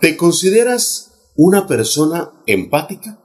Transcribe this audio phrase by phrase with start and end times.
[0.00, 3.18] ¿Te consideras una persona empática?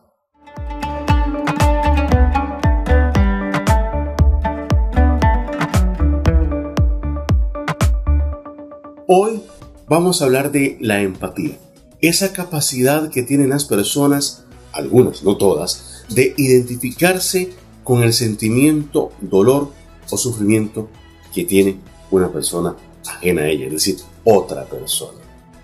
[9.08, 9.44] Hoy
[9.88, 11.60] vamos a hablar de la empatía,
[12.02, 17.52] esa capacidad que tienen las personas, algunas, no todas, de identificarse
[17.84, 19.70] con el sentimiento, dolor
[20.10, 20.90] o sufrimiento
[21.36, 21.78] que tiene
[22.10, 22.76] una persona
[23.08, 25.23] ajena a ella, es decir, otra persona.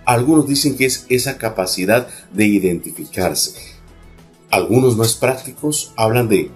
[0.09, 3.53] Algunos dicen que es esa capacidad de identificarse.
[4.49, 6.49] Algunos más prácticos hablan de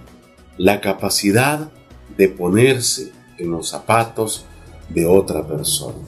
[0.58, 1.72] la capacidad
[2.18, 4.46] de ponerse en los zapatos
[4.90, 6.00] de otra persona.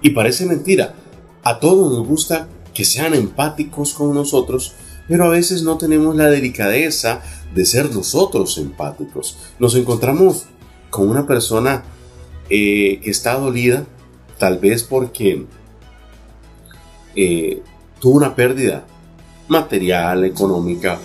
[0.00, 0.94] Y parece mentira,
[1.42, 4.72] a todos nos gusta que sean empáticos con nosotros,
[5.08, 7.20] pero a veces no tenemos la delicadeza
[7.54, 9.36] de ser nosotros empáticos.
[9.58, 10.44] Nos encontramos
[10.88, 11.84] con una persona
[12.48, 13.84] eh, que está dolida,
[14.38, 15.46] tal vez porque
[17.14, 17.62] eh,
[18.00, 18.84] tuvo una pérdida
[19.48, 20.98] material, económica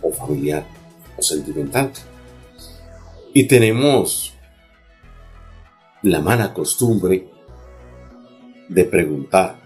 [0.00, 0.66] o familiar
[1.16, 1.90] o sentimental.
[3.32, 4.34] Y tenemos
[6.02, 7.28] la mala costumbre
[8.68, 9.60] de preguntar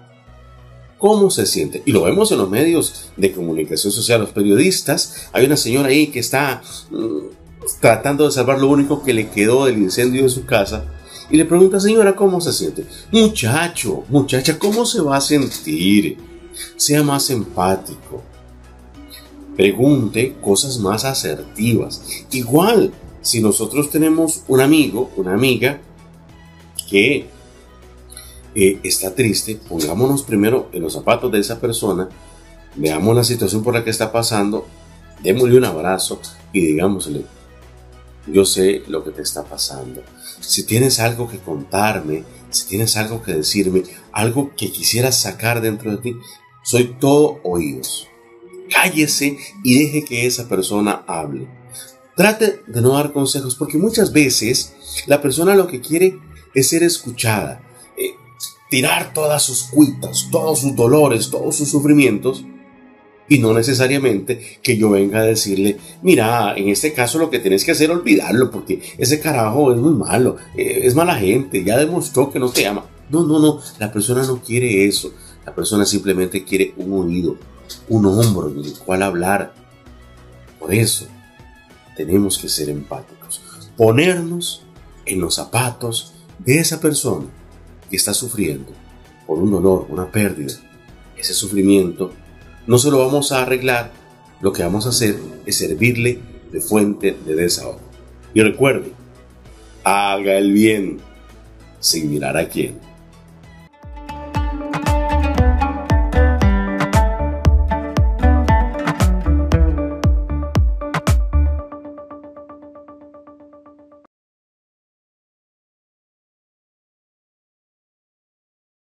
[0.99, 1.83] cómo se siente.
[1.85, 5.29] Y lo vemos en los medios de comunicación social, los periodistas.
[5.33, 9.67] Hay una señora ahí que está mm, tratando de salvar lo único que le quedó
[9.67, 10.85] del incendio de su casa
[11.31, 12.87] y le pregunta, señora, ¿cómo se siente?
[13.11, 16.19] Muchacho, muchacha, ¿cómo se va a sentir?
[16.77, 18.23] Sea más empático.
[19.57, 22.03] Pregunte cosas más asertivas.
[22.31, 25.81] Igual, si nosotros tenemos un amigo, una amiga
[26.89, 27.27] que
[28.55, 32.09] eh, está triste, pongámonos primero en los zapatos de esa persona,
[32.77, 34.67] veamos la situación por la que está pasando,
[35.23, 36.21] démosle un abrazo
[36.53, 37.25] y digámosle,
[38.27, 40.03] yo sé lo que te está pasando.
[40.41, 43.83] Si tienes algo que contarme, si tienes algo que decirme,
[44.13, 46.17] algo que quisieras sacar dentro de ti,
[46.65, 48.09] soy todo oídos.
[48.71, 51.49] Cállese y deje que esa persona hable.
[52.17, 54.73] Trate de no dar consejos porque muchas veces
[55.07, 56.19] la persona lo que quiere
[56.55, 57.63] es ser escuchada,
[57.97, 58.15] eh,
[58.71, 62.45] tirar todas sus cuitas, todos sus dolores, todos sus sufrimientos
[63.29, 67.65] y no necesariamente que yo venga a decirle, mira, en este caso lo que tienes
[67.65, 71.77] que hacer es olvidarlo porque ese carajo es muy malo, eh, es mala gente, ya
[71.77, 72.85] demostró que no te ama.
[73.09, 75.13] No, no, no, la persona no quiere eso.
[75.45, 77.37] La persona simplemente quiere un oído,
[77.89, 79.55] un hombro en el cual hablar.
[80.59, 81.07] Por eso
[81.97, 83.41] tenemos que ser empáticos.
[83.77, 84.63] Ponernos
[85.05, 87.27] en los zapatos de esa persona
[87.89, 88.73] que está sufriendo
[89.27, 90.55] por un dolor, una pérdida,
[91.17, 92.13] ese sufrimiento
[92.67, 93.93] no se lo vamos a arreglar,
[94.41, 95.17] lo que vamos a hacer
[95.47, 96.21] es servirle
[96.53, 97.81] de fuente de desahogo.
[98.35, 98.93] Y recuerde,
[99.85, 100.99] haga el bien
[101.81, 102.79] sin mirar a quién.